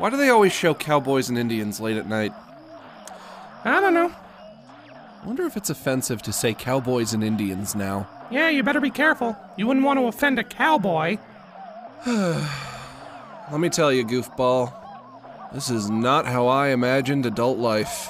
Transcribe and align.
Why 0.00 0.08
do 0.08 0.16
they 0.16 0.30
always 0.30 0.54
show 0.54 0.72
cowboys 0.72 1.28
and 1.28 1.36
Indians 1.36 1.78
late 1.78 1.98
at 1.98 2.08
night? 2.08 2.32
I 3.66 3.82
don't 3.82 3.92
know. 3.92 4.10
I 4.90 5.26
wonder 5.26 5.44
if 5.44 5.58
it's 5.58 5.68
offensive 5.68 6.22
to 6.22 6.32
say 6.32 6.54
cowboys 6.54 7.12
and 7.12 7.22
Indians 7.22 7.74
now. 7.74 8.08
Yeah, 8.30 8.48
you 8.48 8.62
better 8.62 8.80
be 8.80 8.88
careful. 8.88 9.36
You 9.58 9.66
wouldn't 9.66 9.84
want 9.84 9.98
to 9.98 10.06
offend 10.06 10.38
a 10.38 10.42
cowboy. 10.42 11.18
Let 12.06 13.60
me 13.60 13.68
tell 13.68 13.92
you, 13.92 14.06
goofball. 14.06 14.72
This 15.52 15.68
is 15.68 15.90
not 15.90 16.24
how 16.24 16.46
I 16.46 16.68
imagined 16.68 17.26
adult 17.26 17.58
life. 17.58 18.08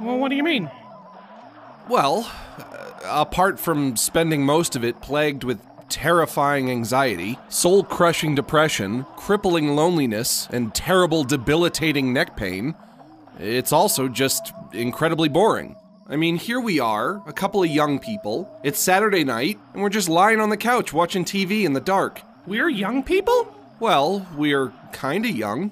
Well, 0.00 0.18
what 0.18 0.28
do 0.28 0.36
you 0.36 0.44
mean? 0.44 0.70
Well, 1.88 2.30
uh, 2.58 3.00
apart 3.02 3.58
from 3.58 3.96
spending 3.96 4.46
most 4.46 4.76
of 4.76 4.84
it 4.84 5.00
plagued 5.00 5.42
with 5.42 5.60
terrifying 5.94 6.72
anxiety, 6.72 7.38
soul 7.48 7.84
crushing 7.84 8.34
depression, 8.34 9.06
crippling 9.16 9.76
loneliness, 9.76 10.48
and 10.50 10.74
terrible 10.74 11.22
debilitating 11.22 12.12
neck 12.12 12.36
pain, 12.36 12.74
it's 13.38 13.72
also 13.72 14.08
just 14.08 14.52
incredibly 14.72 15.28
boring. 15.28 15.76
I 16.08 16.16
mean, 16.16 16.34
here 16.34 16.58
we 16.58 16.80
are, 16.80 17.22
a 17.28 17.32
couple 17.32 17.62
of 17.62 17.70
young 17.70 18.00
people. 18.00 18.50
It's 18.64 18.80
Saturday 18.80 19.22
night, 19.22 19.60
and 19.72 19.82
we're 19.84 19.88
just 19.88 20.08
lying 20.08 20.40
on 20.40 20.50
the 20.50 20.56
couch 20.56 20.92
watching 20.92 21.24
TV 21.24 21.64
in 21.64 21.74
the 21.74 21.80
dark. 21.80 22.22
We're 22.44 22.68
young 22.68 23.04
people? 23.04 23.56
Well, 23.78 24.26
we're 24.36 24.72
kinda 24.92 25.30
young, 25.30 25.70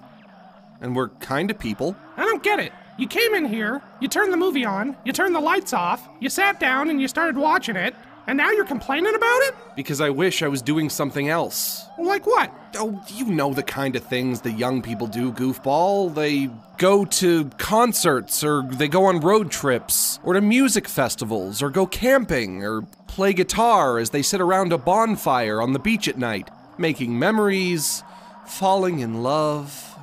and 0.80 0.94
we're 0.94 1.08
kinda 1.08 1.54
people. 1.54 1.96
I 2.16 2.24
don't 2.24 2.44
get 2.44 2.60
it. 2.60 2.72
You 2.96 3.08
came 3.08 3.34
in 3.34 3.46
here, 3.46 3.82
you 3.98 4.06
turned 4.06 4.32
the 4.32 4.36
movie 4.36 4.64
on, 4.64 4.96
you 5.04 5.12
turned 5.12 5.34
the 5.34 5.40
lights 5.40 5.72
off, 5.72 6.08
you 6.20 6.28
sat 6.28 6.60
down 6.60 6.90
and 6.90 7.00
you 7.00 7.08
started 7.08 7.36
watching 7.36 7.74
it, 7.74 7.96
and 8.26 8.36
now 8.36 8.50
you're 8.50 8.64
complaining 8.64 9.14
about 9.14 9.40
it? 9.42 9.54
Because 9.74 10.00
I 10.00 10.10
wish 10.10 10.42
I 10.42 10.48
was 10.48 10.62
doing 10.62 10.88
something 10.88 11.28
else. 11.28 11.84
Like 11.98 12.26
what? 12.26 12.52
Oh, 12.76 13.02
you 13.08 13.26
know 13.26 13.52
the 13.52 13.62
kind 13.62 13.96
of 13.96 14.04
things 14.04 14.40
the 14.40 14.52
young 14.52 14.82
people 14.82 15.06
do, 15.06 15.32
goofball. 15.32 16.14
They 16.14 16.50
go 16.78 17.04
to 17.04 17.46
concerts, 17.58 18.44
or 18.44 18.62
they 18.62 18.88
go 18.88 19.06
on 19.06 19.20
road 19.20 19.50
trips, 19.50 20.18
or 20.22 20.34
to 20.34 20.40
music 20.40 20.88
festivals, 20.88 21.62
or 21.62 21.70
go 21.70 21.86
camping, 21.86 22.64
or 22.64 22.82
play 23.08 23.32
guitar 23.32 23.98
as 23.98 24.10
they 24.10 24.22
sit 24.22 24.40
around 24.40 24.72
a 24.72 24.78
bonfire 24.78 25.60
on 25.60 25.72
the 25.72 25.78
beach 25.78 26.08
at 26.08 26.16
night, 26.16 26.48
making 26.78 27.18
memories, 27.18 28.02
falling 28.46 29.00
in 29.00 29.22
love. 29.22 29.96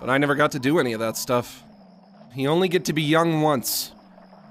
But 0.00 0.10
I 0.10 0.18
never 0.18 0.34
got 0.34 0.52
to 0.52 0.58
do 0.58 0.78
any 0.78 0.92
of 0.92 1.00
that 1.00 1.16
stuff. 1.16 1.62
You 2.34 2.48
only 2.48 2.68
get 2.68 2.84
to 2.86 2.92
be 2.92 3.02
young 3.02 3.40
once, 3.40 3.92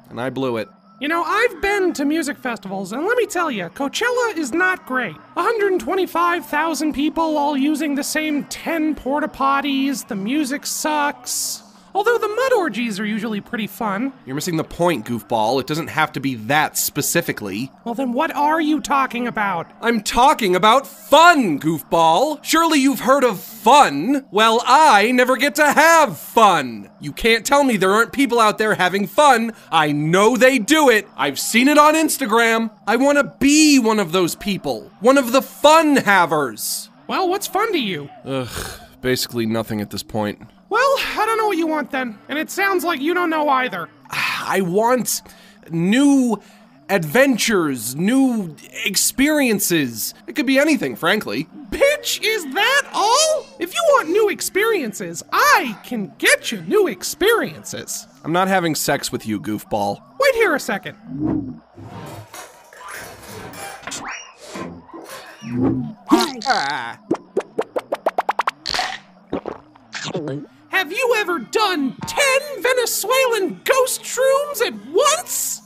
and 0.10 0.20
I 0.20 0.30
blew 0.30 0.58
it. 0.58 0.68
You 0.98 1.10
know, 1.10 1.24
I've 1.24 1.62
been 1.62 1.92
to 1.94 2.06
music 2.06 2.38
festivals, 2.38 2.94
and 2.94 3.04
let 3.06 3.18
me 3.18 3.26
tell 3.26 3.52
you, 3.52 3.66
Coachella 3.66 4.38
is 4.38 4.54
not 4.54 4.86
great. 4.86 5.18
125,000 5.34 6.94
people 6.94 7.38
all 7.38 7.58
using 7.58 7.96
the 7.96 8.04
same 8.04 8.46
10 8.46 8.96
porta 8.96 9.28
potties, 9.28 10.08
the 10.08 10.16
music 10.16 10.66
sucks. 10.66 11.65
Although 11.96 12.18
the 12.18 12.28
mud 12.28 12.52
orgies 12.52 13.00
are 13.00 13.06
usually 13.06 13.40
pretty 13.40 13.68
fun. 13.68 14.12
You're 14.26 14.36
missing 14.36 14.58
the 14.58 14.66
point, 14.66 15.06
goofball. 15.06 15.62
It 15.62 15.66
doesn't 15.66 15.88
have 15.88 16.12
to 16.12 16.20
be 16.20 16.36
that 16.36 16.78
specifically. 16.78 17.72
Well, 17.86 17.94
then 17.96 18.12
what 18.12 18.36
are 18.36 18.60
you 18.60 18.82
talking 18.82 19.28
about? 19.28 19.72
I'm 19.80 20.04
talking 20.04 20.58
about 20.58 20.86
fun, 20.86 21.58
goofball. 21.58 22.44
Surely 22.44 22.80
you've 22.80 23.00
heard 23.00 23.24
of 23.24 23.40
fun. 23.40 24.26
Well, 24.30 24.62
I 24.66 25.14
never 25.14 25.38
get 25.38 25.56
to 25.56 25.72
have 25.72 26.18
fun. 26.20 26.90
You 27.00 27.14
can't 27.14 27.46
tell 27.46 27.64
me 27.64 27.78
there 27.78 27.94
aren't 27.94 28.12
people 28.12 28.42
out 28.42 28.58
there 28.58 28.76
having 28.76 29.08
fun. 29.08 29.54
I 29.72 29.94
know 29.94 30.36
they 30.36 30.60
do 30.60 30.90
it. 30.90 31.08
I've 31.16 31.40
seen 31.40 31.70
it 31.70 31.78
on 31.78 31.96
Instagram. 31.96 32.72
I 32.86 32.98
want 32.98 33.20
to 33.20 33.34
be 33.40 33.80
one 33.80 34.00
of 34.00 34.12
those 34.12 34.36
people. 34.36 34.92
One 35.00 35.18
of 35.18 35.32
the 35.32 35.42
fun 35.42 35.96
havers. 35.96 36.90
Well, 37.08 37.30
what's 37.30 37.48
fun 37.48 37.72
to 37.72 37.80
you? 37.80 38.10
Ugh, 38.26 38.82
basically 39.00 39.46
nothing 39.46 39.80
at 39.80 39.92
this 39.92 40.04
point. 40.04 40.42
Well, 40.70 40.82
I 40.82 41.24
don't 41.26 41.38
know 41.38 41.48
what 41.48 41.58
you 41.58 41.68
want 41.68 41.92
then, 41.92 42.18
and 42.28 42.40
it 42.40 42.50
sounds 42.50 42.84
like 42.84 43.00
you 43.00 43.14
don't 43.14 43.30
know 43.30 43.48
either. 43.50 43.88
I 44.10 44.62
want 44.62 45.22
new 45.70 46.42
adventures, 46.90 47.96
new 47.96 48.56
experiences. 48.84 50.14
It 50.28 50.36
could 50.36 50.46
be 50.46 50.60
anything, 50.60 50.96
frankly. 50.96 51.48
Bitch, 51.70 52.20
is 52.24 52.46
that 52.54 52.84
all? 52.94 53.46
If 53.60 53.74
you 53.74 53.82
want 53.94 54.10
new 54.10 54.30
experiences, 54.30 55.24
I 55.32 55.78
can 55.84 56.14
get 56.18 56.52
you 56.52 56.62
new 56.62 56.88
experiences. 56.88 58.08
I'm 58.24 58.32
not 58.32 58.48
having 58.48 58.76
sex 58.76 59.12
with 59.12 59.26
you, 59.26 59.40
goofball. 59.40 60.02
Wait 60.20 60.36
here 60.36 60.56
a 60.56 60.60
second. 60.60 61.62
Ah. 66.48 67.00
Have 70.76 70.92
you 70.92 71.14
ever 71.16 71.40
done 71.40 71.96
10 72.06 72.62
Venezuelan 72.62 73.62
ghost 73.64 74.04
shrooms 74.04 74.60
at 74.62 74.74
once? 74.88 75.62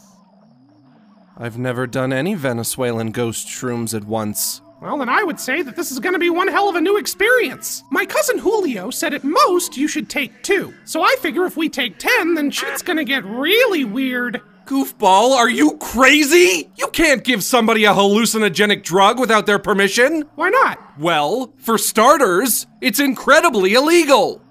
I've 1.36 1.58
never 1.58 1.88
done 1.88 2.14
any 2.14 2.36
Venezuelan 2.36 3.10
ghost 3.10 3.48
shrooms 3.48 3.96
at 3.96 4.04
once. 4.04 4.62
Well, 4.80 5.00
then 5.00 5.10
I 5.10 5.24
would 5.24 5.40
say 5.40 5.64
that 5.64 5.76
this 5.76 5.92
is 5.92 5.98
gonna 5.98 6.20
be 6.20 6.30
one 6.30 6.48
hell 6.48 6.70
of 6.70 6.76
a 6.76 6.82
new 6.82 6.96
experience. 6.98 7.84
My 7.90 8.06
cousin 8.06 8.38
Julio 8.38 8.92
said 8.92 9.16
at 9.16 9.24
most 9.24 9.78
you 9.78 9.88
should 9.88 10.10
take 10.10 10.44
two. 10.44 10.76
So 10.86 11.02
I 11.02 11.16
figure 11.22 11.46
if 11.48 11.58
we 11.58 11.70
take 11.70 11.98
10, 11.98 12.36
then 12.36 12.52
shit's 12.52 12.84
gonna 12.84 13.04
get 13.04 13.26
really 13.26 13.84
weird. 13.86 14.44
Goofball, 14.68 15.32
are 15.32 15.50
you 15.50 15.76
crazy? 15.78 16.70
You 16.76 16.86
can't 16.90 17.24
give 17.24 17.44
somebody 17.44 17.86
a 17.86 17.94
hallucinogenic 17.94 18.84
drug 18.84 19.20
without 19.20 19.48
their 19.48 19.58
permission. 19.58 20.26
Why 20.36 20.50
not? 20.50 21.00
Well, 21.00 21.52
for 21.58 21.80
starters, 21.80 22.68
it's 22.80 23.00
incredibly 23.00 23.74
illegal. 23.74 24.44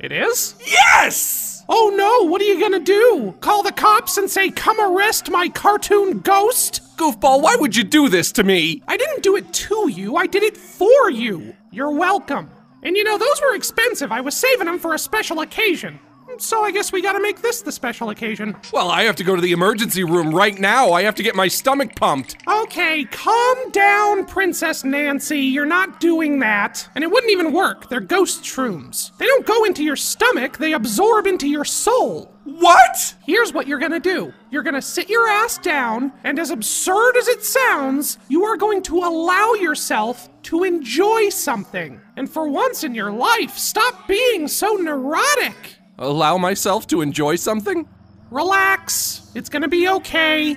It 0.00 0.12
is? 0.12 0.54
Yes! 0.64 1.64
Oh 1.68 1.92
no, 1.94 2.30
what 2.30 2.40
are 2.40 2.44
you 2.44 2.60
gonna 2.60 2.78
do? 2.78 3.34
Call 3.40 3.62
the 3.62 3.72
cops 3.72 4.16
and 4.16 4.30
say, 4.30 4.50
come 4.50 4.80
arrest 4.80 5.30
my 5.30 5.48
cartoon 5.48 6.20
ghost? 6.20 6.80
Goofball, 6.96 7.42
why 7.42 7.56
would 7.58 7.74
you 7.74 7.82
do 7.82 8.08
this 8.08 8.30
to 8.32 8.44
me? 8.44 8.82
I 8.86 8.96
didn't 8.96 9.24
do 9.24 9.36
it 9.36 9.52
to 9.52 9.90
you, 9.90 10.16
I 10.16 10.26
did 10.26 10.44
it 10.44 10.56
for 10.56 11.10
you. 11.10 11.54
You're 11.72 11.90
welcome. 11.90 12.48
And 12.82 12.96
you 12.96 13.02
know, 13.02 13.18
those 13.18 13.40
were 13.42 13.56
expensive. 13.56 14.12
I 14.12 14.20
was 14.20 14.36
saving 14.36 14.66
them 14.66 14.78
for 14.78 14.94
a 14.94 14.98
special 14.98 15.40
occasion. 15.40 15.98
So 16.38 16.62
I 16.62 16.70
guess 16.70 16.92
we 16.92 17.02
gotta 17.02 17.20
make 17.20 17.42
this 17.42 17.62
the 17.62 17.72
special 17.72 18.10
occasion. 18.10 18.56
Well, 18.72 18.90
I 18.90 19.02
have 19.02 19.16
to 19.16 19.24
go 19.24 19.34
to 19.34 19.42
the 19.42 19.52
emergency 19.52 20.04
room 20.04 20.34
right 20.34 20.58
now. 20.58 20.92
I 20.92 21.02
have 21.02 21.16
to 21.16 21.22
get 21.22 21.34
my 21.34 21.48
stomach 21.48 21.96
pumped. 21.96 22.36
Okay, 22.46 23.04
calm 23.10 23.70
down, 23.72 24.24
Princess 24.24 24.84
Nancy. 24.84 25.40
You're 25.40 25.66
not 25.66 26.00
doing 26.00 26.38
that. 26.38 26.88
And 26.94 27.02
it 27.02 27.10
wouldn't 27.10 27.32
even 27.32 27.52
work. 27.52 27.88
They're 27.88 28.00
ghost 28.00 28.44
shrooms. 28.44 29.16
They 29.18 29.26
don't 29.26 29.46
go 29.46 29.64
into 29.64 29.82
your 29.82 29.96
stomach, 29.96 30.58
they 30.58 30.74
absorb 30.74 31.26
into 31.26 31.48
your 31.48 31.64
soul. 31.64 32.32
What? 32.44 33.14
Here's 33.26 33.52
what 33.52 33.66
you're 33.66 33.78
gonna 33.78 34.00
do 34.00 34.32
you're 34.50 34.62
gonna 34.62 34.80
sit 34.80 35.10
your 35.10 35.28
ass 35.28 35.58
down, 35.58 36.12
and 36.24 36.38
as 36.38 36.50
absurd 36.50 37.16
as 37.16 37.28
it 37.28 37.44
sounds, 37.44 38.16
you 38.28 38.44
are 38.44 38.56
going 38.56 38.82
to 38.84 38.98
allow 38.98 39.52
yourself 39.54 40.30
to 40.44 40.64
enjoy 40.64 41.28
something. 41.28 42.00
And 42.16 42.30
for 42.30 42.48
once 42.48 42.84
in 42.84 42.94
your 42.94 43.12
life, 43.12 43.58
stop 43.58 44.08
being 44.08 44.48
so 44.48 44.74
neurotic. 44.74 45.77
Allow 46.00 46.38
myself 46.38 46.86
to 46.88 47.00
enjoy 47.00 47.34
something? 47.34 47.88
Relax. 48.30 49.32
It's 49.34 49.48
gonna 49.48 49.66
be 49.68 49.88
okay. 49.88 50.56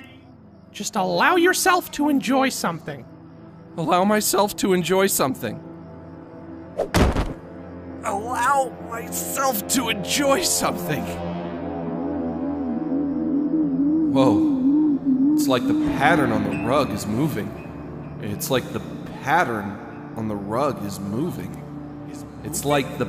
Just 0.70 0.94
allow 0.94 1.34
yourself 1.34 1.90
to 1.92 2.08
enjoy 2.08 2.48
something. 2.48 3.04
Allow 3.76 4.04
myself 4.04 4.54
to 4.56 4.72
enjoy 4.72 5.08
something. 5.08 5.60
Allow 8.04 8.72
myself 8.88 9.66
to 9.68 9.88
enjoy 9.88 10.42
something. 10.42 11.04
Whoa. 14.12 15.34
It's 15.34 15.48
like 15.48 15.66
the 15.66 15.74
pattern 15.98 16.30
on 16.30 16.44
the 16.44 16.68
rug 16.68 16.90
is 16.90 17.04
moving. 17.06 18.20
It's 18.22 18.48
like 18.48 18.72
the 18.72 18.80
pattern 19.22 20.12
on 20.16 20.28
the 20.28 20.36
rug 20.36 20.84
is 20.86 21.00
moving. 21.00 21.58
It's 22.44 22.64
like 22.64 22.98
the 22.98 23.06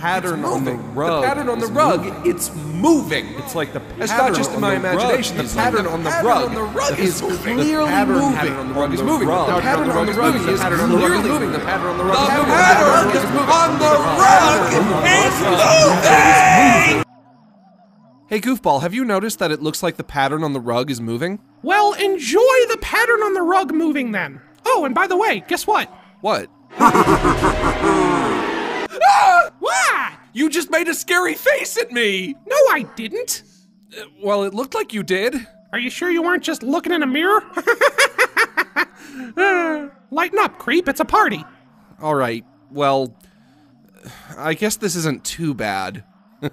pattern 0.00 0.44
on 0.44 0.64
the 0.64 0.72
rug. 0.74 1.22
The 1.22 1.28
pattern 1.28 1.48
on 1.48 1.58
the 1.58 1.66
rug, 1.68 2.04
moving. 2.04 2.30
it's 2.30 2.54
moving. 2.54 3.26
It's 3.38 3.54
like 3.54 3.72
the 3.72 3.80
pattern 3.80 4.02
It's 4.02 4.12
not 4.12 4.34
just 4.34 4.50
in 4.50 4.56
on 4.56 4.60
my 4.62 4.70
the 4.70 4.76
imagination. 4.76 5.36
The 5.38 5.44
pattern 5.44 5.84
moving. 5.84 5.92
on 5.94 6.04
the 6.04 6.10
pattern 6.10 6.26
rug 6.26 6.44
on 6.48 6.54
the 6.54 6.62
rug 6.62 6.98
is 6.98 7.08
is 7.16 7.22
moving. 7.22 7.56
the 7.56 7.62
pattern, 7.86 8.16
on 8.16 8.34
the 8.34 8.74
The 8.74 8.80
rug 8.80 8.92
is 8.94 9.02
moving. 9.02 9.28
the 9.28 9.34
The 9.34 9.60
pattern 9.60 9.62
pattern 9.62 9.90
on 9.90 10.06
the 10.06 10.12
rug 10.12 10.34
is 10.36 10.44
The 10.46 10.56
pattern 10.58 10.80
on 10.80 10.90
the 10.90 10.96
rug 10.96 11.12
is 11.12 11.20
clearly 11.20 11.28
moving. 11.28 11.52
The 11.52 11.58
pattern 11.60 11.88
on 11.90 11.98
the 11.98 12.04
rug 12.04 12.16
The 12.16 12.22
is 12.26 13.24
moving. 13.24 13.46
pattern 13.46 13.56
on 13.56 13.78
the 13.78 13.86
rug 14.20 14.72
is 14.72 15.36
moving. 16.96 17.02
Hey, 18.28 18.40
Goofball, 18.40 18.82
have 18.82 18.92
you 18.92 19.04
noticed 19.04 19.38
that 19.38 19.52
it 19.52 19.62
looks 19.62 19.82
like 19.84 19.96
the 19.96 20.04
pattern 20.04 20.42
on 20.42 20.52
the 20.52 20.60
rug 20.60 20.90
is 20.90 21.00
moving? 21.00 21.38
Well, 21.62 21.92
enjoy 21.92 22.40
the 22.68 22.76
pattern 22.80 23.20
on 23.22 23.34
the 23.34 23.42
rug 23.42 23.72
moving 23.72 24.10
then. 24.12 24.40
Oh, 24.64 24.84
and 24.84 24.94
by 24.94 25.06
the 25.06 25.16
way, 25.16 25.44
guess 25.46 25.64
what? 25.66 25.88
What? 26.22 26.50
What? 29.58 30.12
You 30.32 30.50
just 30.50 30.70
made 30.70 30.88
a 30.88 30.94
scary 30.94 31.34
face 31.34 31.76
at 31.78 31.92
me! 31.92 32.34
No, 32.46 32.56
I 32.70 32.86
didn't. 32.96 33.42
Uh, 33.98 34.04
Well, 34.22 34.44
it 34.44 34.54
looked 34.54 34.74
like 34.74 34.92
you 34.92 35.02
did. 35.02 35.34
Are 35.72 35.78
you 35.78 35.90
sure 35.90 36.10
you 36.10 36.22
weren't 36.22 36.42
just 36.44 36.62
looking 36.62 36.92
in 36.92 37.02
a 37.02 37.06
mirror? 37.06 37.42
Lighten 40.10 40.38
up, 40.38 40.58
creep. 40.58 40.88
It's 40.88 41.00
a 41.00 41.04
party. 41.04 41.44
All 42.00 42.14
right, 42.14 42.44
well, 42.70 43.14
I 44.36 44.54
guess 44.54 44.76
this 44.76 44.94
isn't 44.96 45.24
too 45.24 45.54
bad. 45.54 46.04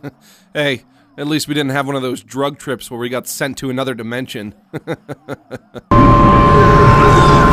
hey, 0.54 0.84
at 1.18 1.28
least 1.28 1.48
we 1.48 1.54
didn't 1.54 1.72
have 1.72 1.86
one 1.86 1.96
of 1.96 2.02
those 2.02 2.24
drug 2.24 2.58
trips 2.58 2.90
where 2.90 3.00
we 3.00 3.10
got 3.10 3.28
sent 3.28 3.58
to 3.60 3.70
another 3.70 3.94
dimension. 3.94 4.56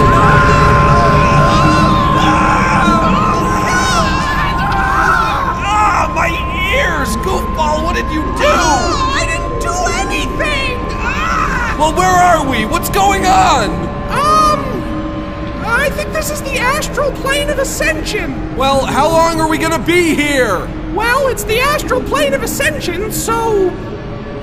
astral 17.00 17.22
plane 17.22 17.48
of 17.48 17.58
ascension. 17.58 18.56
well, 18.56 18.84
how 18.84 19.08
long 19.08 19.40
are 19.40 19.48
we 19.48 19.56
gonna 19.56 19.82
be 19.82 20.14
here? 20.14 20.58
Well, 20.94 21.28
it's 21.28 21.44
the 21.44 21.58
astral 21.58 22.02
plane 22.02 22.34
of 22.34 22.42
ascension, 22.42 23.10
so. 23.10 23.70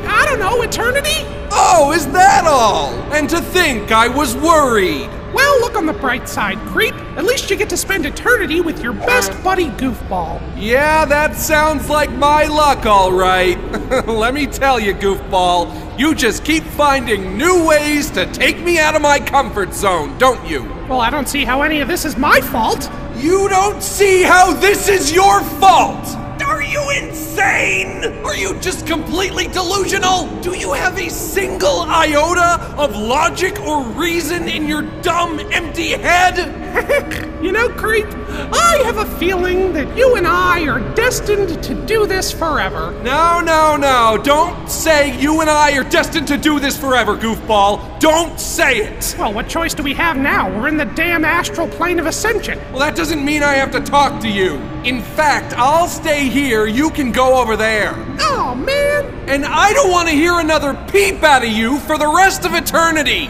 I 0.08 0.26
don't 0.26 0.40
know, 0.40 0.64
eternity? 0.64 1.26
Oh, 1.52 1.92
is 1.94 2.08
that 2.08 2.46
all? 2.48 2.94
And 3.14 3.30
to 3.30 3.42
think 3.42 3.92
I 3.92 4.08
was 4.08 4.36
worried. 4.36 5.08
Well, 5.34 5.60
look 5.60 5.76
on 5.76 5.86
the 5.86 5.94
bright 5.94 6.28
side, 6.28 6.58
creep. 6.70 6.96
At 7.16 7.26
least 7.26 7.50
you 7.52 7.58
get 7.58 7.70
to 7.70 7.78
spend 7.78 8.08
eternity 8.08 8.62
with 8.62 8.82
your 8.82 8.94
best 8.94 9.32
buddy, 9.44 9.68
Goofball. 9.72 10.42
Yeah, 10.58 11.06
that 11.06 11.36
sounds 11.36 11.90
like 11.90 12.12
my 12.14 12.46
luck, 12.46 12.88
all 12.88 13.12
right. 13.12 13.60
Let 14.08 14.34
me 14.34 14.48
tell 14.48 14.80
you, 14.80 14.96
goofball, 14.96 16.00
you 16.00 16.16
just 16.16 16.44
keep 16.44 16.64
finding 16.64 17.38
new 17.38 17.68
ways 17.68 18.10
to 18.12 18.26
take 18.32 18.60
me 18.62 18.80
out 18.80 18.96
of 18.96 19.02
my 19.04 19.20
comfort 19.20 19.74
zone, 19.74 20.18
don't 20.18 20.48
you? 20.50 20.77
Well, 20.88 21.02
I 21.02 21.10
don't 21.10 21.28
see 21.28 21.44
how 21.44 21.64
any 21.64 21.82
of 21.82 21.90
this 21.90 22.06
is 22.06 22.16
my 22.16 22.40
fault. 22.40 22.90
You 23.18 23.50
don't 23.50 23.84
see 23.84 24.24
how 24.24 24.54
this 24.54 24.88
is 24.88 25.12
your 25.12 25.42
fault! 25.60 26.08
Are 26.46 26.64
you 26.64 26.90
insane? 26.92 28.06
Are 28.24 28.36
you 28.36 28.58
just 28.62 28.88
completely 28.88 29.48
delusional? 29.48 30.28
Do 30.40 30.56
you 30.56 30.72
have 30.72 30.98
a 30.98 31.10
single 31.10 31.82
iota 31.82 32.64
of 32.78 32.96
logic 32.96 33.60
or 33.60 33.84
reason 33.84 34.48
in 34.48 34.66
your 34.66 34.84
dumb, 35.02 35.42
empty 35.52 35.90
head? 35.90 36.67
You 37.42 37.52
know, 37.52 37.70
creep, 37.70 38.08
I 38.08 38.82
have 38.84 38.98
a 38.98 39.06
feeling 39.20 39.72
that 39.74 39.96
you 39.96 40.16
and 40.16 40.26
I 40.26 40.68
are 40.68 40.80
destined 40.96 41.64
to 41.64 41.86
do 41.86 42.08
this 42.08 42.32
forever. 42.32 42.92
No, 43.04 43.40
no, 43.42 43.78
no. 43.78 44.20
Don't 44.24 44.68
say 44.68 45.16
you 45.20 45.42
and 45.42 45.50
I 45.50 45.78
are 45.78 45.84
destined 45.84 46.28
to 46.30 46.38
do 46.40 46.60
this 46.60 46.76
forever, 46.76 47.16
goofball. 47.16 48.00
Don't 48.00 48.40
say 48.40 48.78
it. 48.78 49.16
Well, 49.20 49.34
what 49.34 49.48
choice 49.48 49.76
do 49.76 49.84
we 49.84 49.94
have 49.94 50.18
now? 50.18 50.50
We're 50.50 50.68
in 50.68 50.78
the 50.78 50.86
damn 50.86 51.24
astral 51.24 51.68
plane 51.68 52.00
of 52.00 52.08
ascension. 52.08 52.58
Well, 52.72 52.80
that 52.80 52.96
doesn't 52.96 53.24
mean 53.24 53.44
I 53.44 53.54
have 53.54 53.72
to 53.74 53.82
talk 53.82 54.20
to 54.24 54.28
you. 54.28 54.56
In 54.84 55.04
fact, 55.04 55.54
I'll 55.56 55.88
stay 55.88 56.30
here. 56.30 56.66
You 56.66 56.90
can 56.90 57.12
go 57.12 57.40
over 57.40 57.56
there. 57.56 57.94
Oh, 58.20 58.56
man. 58.56 59.06
And 59.30 59.46
I 59.46 59.74
don't 59.74 59.92
want 59.92 60.10
to 60.10 60.16
hear 60.16 60.40
another 60.40 60.74
peep 60.92 61.22
out 61.22 61.44
of 61.44 61.50
you 61.50 61.78
for 61.82 62.00
the 62.00 62.08
rest 62.08 62.46
of 62.46 62.56
eternity. 62.56 63.30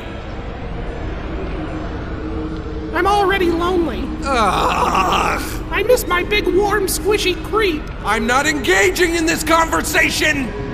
I'm 2.98 3.06
already 3.06 3.52
lonely. 3.52 4.02
Ugh. 4.24 5.64
I 5.70 5.84
miss 5.84 6.08
my 6.08 6.24
big, 6.24 6.48
warm, 6.48 6.88
squishy 6.88 7.36
creep. 7.46 7.84
I'm 8.04 8.26
not 8.26 8.48
engaging 8.48 9.14
in 9.14 9.28
this 9.28 9.44
conversation. 9.44 10.67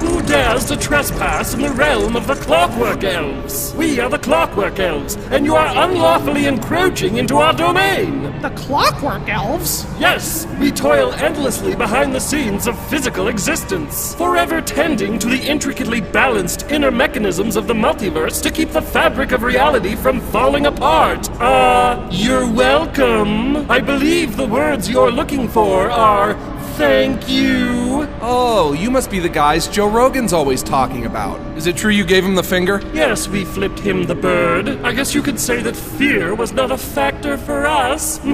Who 0.00 0.22
dares 0.22 0.64
to 0.66 0.76
trespass 0.76 1.54
in 1.54 1.62
the 1.62 1.70
realm 1.70 2.14
of 2.14 2.28
the 2.28 2.36
Clockwork 2.36 3.02
Elves? 3.02 3.74
We 3.74 3.98
are 3.98 4.08
the 4.08 4.18
Clockwork 4.18 4.78
Elves, 4.78 5.16
and 5.32 5.44
you 5.44 5.56
are 5.56 5.84
unlawfully 5.84 6.46
encroaching 6.46 7.16
into 7.16 7.38
our 7.38 7.52
domain. 7.52 8.22
The 8.40 8.50
clockwork 8.50 9.28
elves? 9.28 9.84
Yes, 9.98 10.46
we 10.60 10.70
toil 10.70 11.12
endlessly 11.14 11.74
behind 11.74 12.14
the 12.14 12.20
scenes 12.20 12.68
of 12.68 12.78
physical 12.88 13.26
existence, 13.26 14.14
forever 14.14 14.60
tending 14.60 15.18
to 15.18 15.28
the 15.28 15.40
intricately 15.40 16.00
balanced 16.00 16.70
inner 16.70 16.92
mechanisms 16.92 17.56
of 17.56 17.66
the 17.66 17.74
multiverse 17.74 18.40
to 18.42 18.52
keep 18.52 18.70
the 18.70 18.82
fabric 18.82 19.32
of 19.32 19.42
reality 19.42 19.96
from 19.96 20.20
falling 20.20 20.66
apart. 20.66 21.28
Uh, 21.40 22.08
you're 22.12 22.48
welcome. 22.48 23.68
I 23.68 23.80
believe 23.80 24.36
the 24.36 24.46
words 24.46 24.88
you're 24.88 25.10
looking 25.10 25.48
for 25.48 25.90
are 25.90 26.34
thank 26.78 27.28
you. 27.28 28.06
Oh, 28.20 28.72
you 28.72 28.90
must 28.90 29.10
be 29.10 29.18
the 29.18 29.28
guys 29.28 29.66
Joe 29.66 29.88
Rogan's 29.90 30.32
always 30.32 30.62
talking 30.62 31.06
about. 31.06 31.40
Is 31.56 31.66
it 31.66 31.76
true 31.76 31.90
you 31.90 32.04
gave 32.04 32.24
him 32.24 32.36
the 32.36 32.42
finger? 32.42 32.80
Yes, 32.94 33.26
we 33.26 33.44
flipped 33.44 33.80
him 33.80 34.04
the 34.06 34.14
bird. 34.14 34.68
I 34.84 34.92
guess 34.92 35.12
you 35.12 35.22
could 35.22 35.40
say 35.40 35.60
that 35.62 35.74
fear 35.74 36.36
was 36.36 36.52
not 36.52 36.70
a 36.70 36.78
factor 36.78 37.36
for 37.36 37.66
us. 37.66 38.20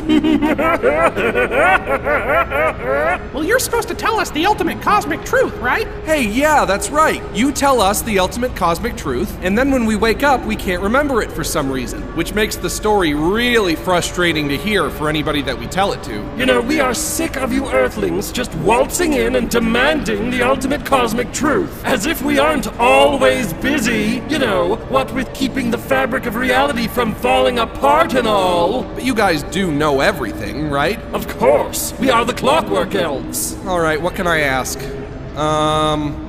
Well, 3.35 3.43
you're 3.44 3.58
supposed 3.58 3.88
to 3.88 3.94
tell 3.94 4.20
us 4.20 4.31
the 4.31 4.47
ultimate 4.47 4.81
cosmic 4.81 5.25
truth, 5.25 5.55
right? 5.56 5.88
Hey, 6.05 6.23
yeah, 6.29 6.64
that's 6.64 6.88
right. 6.90 7.20
You 7.35 7.50
tell 7.50 7.81
us 7.81 8.00
the 8.02 8.19
ultimate 8.20 8.55
cosmic 8.55 8.97
truth, 8.97 9.37
and 9.43 9.58
then 9.58 9.73
when 9.73 9.87
we 9.87 9.97
wake 9.97 10.23
up, 10.23 10.44
we 10.44 10.55
can't 10.55 10.81
remember 10.82 11.20
it 11.20 11.32
for 11.32 11.43
some 11.43 11.69
reason, 11.70 12.00
which 12.17 12.32
makes 12.32 12.55
the 12.55 12.70
story 12.70 13.12
really 13.14 13.75
frustrating 13.75 14.49
to 14.50 14.56
hear 14.56 14.88
for 14.88 15.08
anybody 15.08 15.43
that 15.43 15.58
we 15.58 15.67
tell 15.67 15.93
it 15.93 16.02
to. 16.05 16.14
you 16.37 16.47
know, 16.47 16.61
we 16.61 16.79
are 16.79 16.94
sick 16.94 17.37
of 17.37 17.52
you 17.52 17.67
earthlings 17.70 18.31
just 18.35 18.55
waltzing 18.57 19.13
in 19.15 19.37
and 19.37 19.49
demanding 19.49 20.31
the 20.31 20.43
ultimate 20.43 20.85
cosmic 20.85 21.33
truth. 21.33 21.83
As 21.85 22.05
if 22.05 22.21
we 22.21 22.39
aren't 22.39 22.67
always 22.79 23.53
busy, 23.55 24.23
you 24.29 24.39
know, 24.39 24.75
what 24.89 25.15
with 25.15 25.33
keeping 25.33 25.71
the 25.71 25.79
fabric 25.79 26.27
of 26.27 26.35
reality 26.35 26.89
from 26.89 27.15
falling 27.15 27.61
apart 27.61 28.15
and 28.15 28.27
all. 28.27 28.83
But 28.83 29.05
you 29.05 29.15
guys 29.15 29.45
do 29.45 29.71
know 29.71 30.01
everything, 30.01 30.69
right? 30.69 30.99
Of 31.15 31.29
course, 31.39 31.95
we 32.01 32.11
are 32.11 32.25
the 32.25 32.35
Clockwork 32.35 32.95
Elves. 32.95 33.57
All 33.67 33.81
right, 33.81 34.03
what 34.03 34.15
can 34.15 34.27
I 34.27 34.41
ask? 34.41 34.79
Um. 35.37 36.21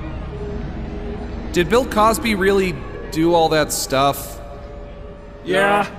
Did 1.55 1.69
Bill 1.69 1.85
Cosby 1.85 2.35
really 2.35 2.75
do 3.11 3.33
all 3.33 3.47
that 3.49 3.71
stuff? 3.71 4.41
Yeah, 5.45 5.89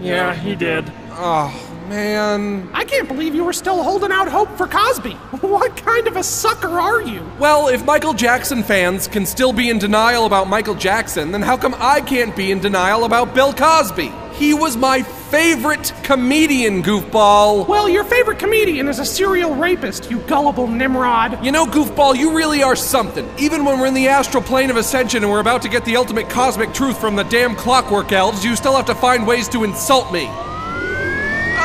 yeah, 0.00 0.32
he 0.32 0.54
did. 0.54 0.92
Oh, 1.10 1.50
man. 1.88 2.68
I 2.72 2.84
can't 2.84 3.08
believe 3.08 3.34
you 3.34 3.44
were 3.44 3.52
still 3.52 3.82
holding 3.82 4.12
out 4.12 4.28
hope 4.28 4.50
for 4.56 4.66
Cosby. 4.66 5.12
What 5.46 5.76
kind 5.76 6.06
of 6.08 6.16
a 6.16 6.22
sucker 6.22 6.78
are 6.80 7.00
you? 7.00 7.22
Well, 7.38 7.68
if 7.68 7.84
Michael 7.84 8.14
Jackson 8.14 8.62
fans 8.62 9.06
can 9.06 9.24
still 9.24 9.52
be 9.52 9.70
in 9.70 9.78
denial 9.78 10.26
about 10.26 10.48
Michael 10.48 10.74
Jackson, 10.74 11.30
then 11.30 11.40
how 11.40 11.56
come 11.56 11.74
I 11.78 12.00
can't 12.00 12.34
be 12.34 12.50
in 12.50 12.58
denial 12.58 13.04
about 13.04 13.34
Bill 13.34 13.52
Cosby? 13.52 14.12
He 14.34 14.52
was 14.52 14.76
my 14.76 15.02
favorite 15.02 15.92
comedian, 16.02 16.82
goofball. 16.82 17.66
Well, 17.66 17.88
your 17.88 18.04
favorite 18.04 18.38
comedian 18.38 18.88
is 18.88 18.98
a 18.98 19.04
serial 19.04 19.54
rapist, 19.54 20.10
you 20.10 20.18
gullible 20.20 20.66
Nimrod. 20.66 21.42
You 21.44 21.52
know, 21.52 21.64
goofball, 21.64 22.16
you 22.16 22.36
really 22.36 22.62
are 22.62 22.76
something. 22.76 23.26
Even 23.38 23.64
when 23.64 23.80
we're 23.80 23.86
in 23.86 23.94
the 23.94 24.08
astral 24.08 24.42
plane 24.42 24.70
of 24.70 24.76
ascension 24.76 25.22
and 25.22 25.32
we're 25.32 25.40
about 25.40 25.62
to 25.62 25.68
get 25.68 25.84
the 25.84 25.96
ultimate 25.96 26.28
cosmic 26.28 26.74
truth 26.74 27.00
from 27.00 27.16
the 27.16 27.24
damn 27.24 27.56
clockwork 27.56 28.12
elves, 28.12 28.44
you 28.44 28.56
still 28.56 28.76
have 28.76 28.86
to 28.86 28.94
find 28.94 29.26
ways 29.26 29.48
to 29.48 29.64
insult 29.64 30.12
me. 30.12 30.28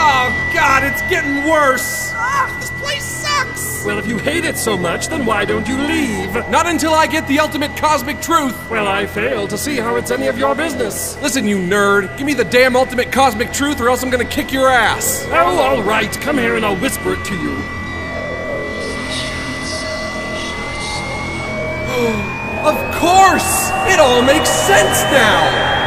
Oh, 0.04 0.52
God, 0.52 0.84
it's 0.84 1.02
getting 1.04 1.48
worse. 1.48 2.12
Ah, 2.16 2.58
this 2.60 2.72
place 2.72 3.04
sucks. 3.04 3.86
Well, 3.86 4.00
if 4.00 4.08
you 4.08 4.18
hate 4.18 4.46
it 4.46 4.58
so 4.58 4.76
much, 4.76 5.10
then 5.10 5.28
why 5.28 5.46
don't 5.46 5.68
you 5.68 5.78
leave? 5.78 6.34
Not 6.50 6.66
until 6.66 6.94
I 6.94 7.06
get 7.06 7.28
the 7.28 7.40
ultimate 7.40 7.78
cosmic 7.78 8.20
truth. 8.20 8.58
Well, 8.68 8.88
I 8.88 9.06
fail 9.06 9.48
to 9.48 9.58
see 9.60 9.78
how 9.78 9.98
it's 9.98 10.10
any 10.10 10.26
of 10.26 10.40
your 10.40 10.56
business. 10.56 11.22
Listen, 11.22 11.46
you 11.48 11.58
nerd, 11.58 12.18
give 12.18 12.26
me 12.26 12.34
the 12.34 12.44
damn 12.44 12.76
ultimate 12.76 13.12
cosmic 13.12 13.54
truth 13.54 13.80
or 13.80 13.90
else 13.90 14.02
I'm 14.02 14.10
gonna 14.10 14.26
kick 14.26 14.52
your 14.52 14.70
ass. 14.70 15.24
Oh, 15.30 15.60
all 15.60 15.84
right. 15.84 16.12
Come 16.20 16.40
here 16.40 16.56
and 16.56 16.66
I'll 16.66 16.80
whisper 16.82 17.14
it 17.14 17.24
to 17.26 17.36
you. 17.36 17.58
Of 22.62 22.78
course! 22.94 23.72
It 23.92 24.00
all 24.00 24.22
makes 24.22 24.48
sense 24.48 25.02
now! 25.12 25.81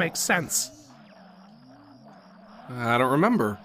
Makes 0.00 0.20
sense? 0.20 0.70
I 2.70 2.96
don't 2.96 3.12
remember. 3.12 3.58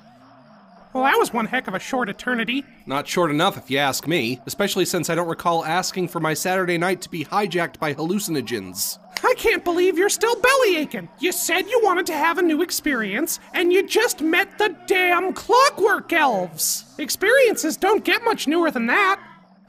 Well, 0.91 1.05
that 1.05 1.17
was 1.17 1.31
one 1.31 1.45
heck 1.45 1.69
of 1.69 1.73
a 1.73 1.79
short 1.79 2.09
eternity. 2.09 2.65
Not 2.85 3.07
short 3.07 3.31
enough, 3.31 3.57
if 3.57 3.71
you 3.71 3.77
ask 3.77 4.05
me, 4.05 4.41
especially 4.45 4.83
since 4.83 5.09
I 5.09 5.15
don't 5.15 5.29
recall 5.29 5.63
asking 5.63 6.09
for 6.09 6.19
my 6.19 6.33
Saturday 6.33 6.77
night 6.77 6.99
to 7.03 7.09
be 7.09 7.23
hijacked 7.23 7.79
by 7.79 7.93
hallucinogens. 7.93 8.99
I 9.23 9.33
can't 9.37 9.63
believe 9.63 9.97
you're 9.97 10.09
still 10.09 10.35
belly 10.41 10.75
aching. 10.75 11.07
You 11.19 11.31
said 11.31 11.69
you 11.69 11.79
wanted 11.81 12.05
to 12.07 12.17
have 12.17 12.37
a 12.37 12.41
new 12.41 12.61
experience, 12.61 13.39
and 13.53 13.71
you 13.71 13.87
just 13.87 14.19
met 14.19 14.57
the 14.57 14.75
damn 14.87 15.31
clockwork 15.31 16.11
elves. 16.11 16.83
Experiences 16.97 17.77
don't 17.77 18.03
get 18.03 18.25
much 18.25 18.45
newer 18.45 18.71
than 18.71 18.87
that. 18.87 19.21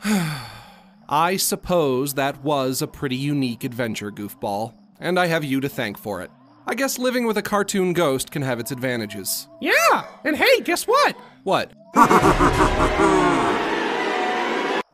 I 1.09 1.37
suppose 1.37 2.15
that 2.15 2.43
was 2.43 2.83
a 2.83 2.89
pretty 2.89 3.15
unique 3.15 3.63
adventure, 3.63 4.11
goofball, 4.11 4.75
and 4.99 5.19
I 5.19 5.27
have 5.27 5.45
you 5.45 5.61
to 5.61 5.69
thank 5.69 5.99
for 5.99 6.23
it. 6.23 6.31
I 6.69 6.75
guess 6.75 6.99
living 6.99 7.27
with 7.27 7.39
a 7.39 7.43
cartoon 7.43 7.93
ghost 7.93 8.33
can 8.33 8.43
have 8.43 8.59
its 8.59 8.73
advantages. 8.73 9.47
Yeah, 9.61 10.05
and 10.25 10.37
hey, 10.37 10.63
guess 10.63 10.85
what? 10.85 11.17
What? 11.45 11.71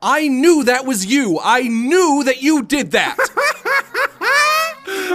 I 0.02 0.28
knew 0.28 0.64
that 0.64 0.84
was 0.84 1.06
you! 1.06 1.40
I 1.42 1.62
knew 1.62 2.24
that 2.24 2.42
you 2.42 2.62
did 2.62 2.90
that! 2.90 3.16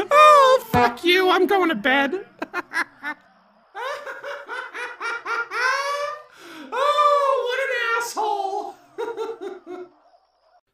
oh, 0.09 0.65
fuck 0.71 1.03
you, 1.03 1.29
I'm 1.29 1.45
going 1.45 1.69
to 1.69 1.75
bed. 1.75 2.25
oh, 6.71 7.43
what 7.45 7.59
an 7.59 7.69
asshole! 7.99 8.73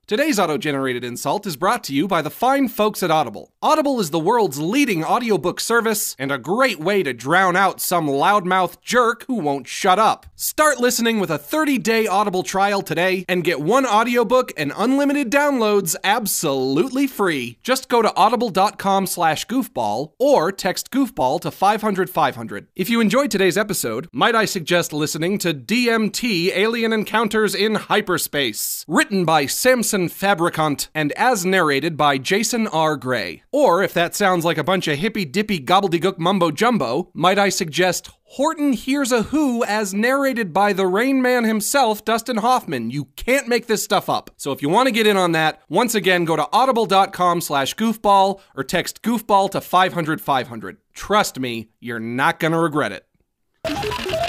Today's 0.05 0.37
auto 0.37 0.57
generated 0.57 1.05
insult 1.05 1.47
is 1.47 1.55
brought 1.55 1.81
to 1.85 1.95
you 1.95 2.09
by 2.09 2.21
the 2.21 2.29
fine 2.29 2.67
folks 2.67 3.01
at 3.03 3.09
Audible. 3.09 3.53
Audible 3.61 4.01
is 4.01 4.09
the 4.09 4.19
world's 4.19 4.59
leading 4.59 5.01
audiobook 5.01 5.61
service 5.61 6.13
and 6.19 6.29
a 6.29 6.37
great 6.37 6.77
way 6.77 7.03
to 7.03 7.13
drown 7.13 7.55
out 7.55 7.79
some 7.79 8.07
loudmouth 8.07 8.81
jerk 8.81 9.23
who 9.27 9.35
won't 9.35 9.65
shut 9.65 9.99
up. 9.99 10.25
Start 10.35 10.77
listening 10.77 11.21
with 11.21 11.29
a 11.29 11.37
30 11.37 11.77
day 11.77 12.05
Audible 12.05 12.43
trial 12.43 12.81
today 12.81 13.23
and 13.29 13.45
get 13.45 13.61
one 13.61 13.85
audiobook 13.85 14.51
and 14.57 14.73
unlimited 14.75 15.31
downloads 15.31 15.95
absolutely 16.03 17.07
free. 17.07 17.57
Just 17.63 17.87
go 17.87 18.01
to 18.01 18.13
audible.com 18.13 19.07
slash 19.07 19.47
goofball 19.47 20.11
or 20.19 20.51
text 20.51 20.91
goofball 20.91 21.39
to 21.39 21.49
500 21.49 22.09
500. 22.09 22.67
If 22.75 22.89
you 22.89 22.99
enjoyed 22.99 23.31
today's 23.31 23.57
episode, 23.57 24.09
might 24.11 24.35
I 24.35 24.43
suggest 24.43 24.91
listening 24.91 25.37
to 25.37 25.53
DMT 25.53 26.51
Alien 26.53 26.91
Encounters 26.91 27.55
in 27.55 27.75
Hyperspace, 27.75 28.83
written 28.85 29.23
by 29.23 29.45
Samson 29.45 29.92
Fabricant 29.93 30.89
and 30.95 31.11
as 31.13 31.45
narrated 31.45 31.95
by 31.95 32.17
Jason 32.17 32.67
R. 32.67 32.97
Gray. 32.97 33.43
Or 33.51 33.83
if 33.83 33.93
that 33.93 34.15
sounds 34.15 34.43
like 34.43 34.57
a 34.57 34.63
bunch 34.63 34.87
of 34.87 34.97
hippy 34.97 35.23
dippy 35.23 35.59
gobbledygook 35.59 36.17
mumbo 36.17 36.51
jumbo, 36.51 37.11
might 37.13 37.37
I 37.37 37.49
suggest 37.49 38.09
Horton 38.23 38.73
Hears 38.73 39.11
a 39.11 39.21
Who 39.23 39.63
as 39.63 39.93
narrated 39.93 40.51
by 40.51 40.73
the 40.73 40.87
Rain 40.87 41.21
Man 41.21 41.43
himself, 41.43 42.03
Dustin 42.03 42.37
Hoffman. 42.37 42.89
You 42.89 43.05
can't 43.15 43.47
make 43.47 43.67
this 43.67 43.83
stuff 43.83 44.09
up. 44.09 44.31
So 44.37 44.51
if 44.51 44.63
you 44.63 44.69
want 44.69 44.87
to 44.87 44.91
get 44.91 45.05
in 45.05 45.17
on 45.17 45.33
that, 45.33 45.61
once 45.69 45.93
again, 45.93 46.25
go 46.25 46.35
to 46.35 46.49
audible.com 46.51 47.41
slash 47.41 47.75
goofball 47.75 48.41
or 48.55 48.63
text 48.63 49.03
goofball 49.03 49.51
to 49.51 49.61
500 49.61 50.19
500. 50.19 50.77
Trust 50.93 51.39
me, 51.39 51.69
you're 51.79 51.99
not 51.99 52.39
going 52.39 52.53
to 52.53 52.57
regret 52.59 52.91
it. 52.91 54.22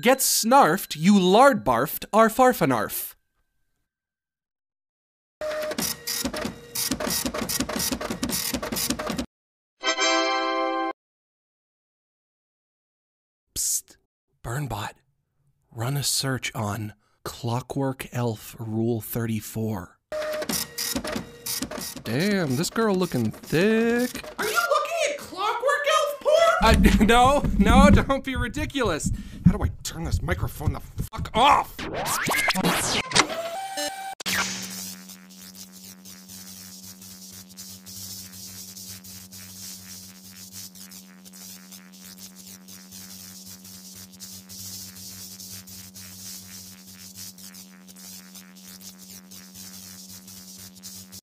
Get 0.00 0.18
snarfed, 0.20 0.96
you 0.96 1.20
lard 1.20 1.64
barfed, 1.64 2.06
are 2.14 2.30
farfanarf. 2.30 3.14
Psst, 13.54 13.96
Burnbot, 14.42 14.92
run 15.70 15.98
a 15.98 16.02
search 16.02 16.50
on 16.54 16.94
Clockwork 17.24 18.08
Elf 18.12 18.56
Rule 18.58 19.02
34. 19.02 19.98
Damn, 22.04 22.56
this 22.56 22.70
girl 22.70 22.94
looking 22.94 23.30
thick. 23.30 24.31
Uh, 26.62 26.76
no, 27.00 27.42
no, 27.58 27.90
don't 27.90 28.22
be 28.22 28.36
ridiculous. 28.36 29.10
How 29.44 29.52
do 29.56 29.64
I 29.64 29.70
turn 29.82 30.04
this 30.04 30.22
microphone 30.22 30.72
the 30.74 30.80
fuck 30.80 31.30
off? 31.34 31.76